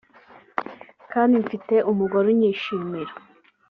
[1.11, 3.13] kandi mfite umugore unyishimira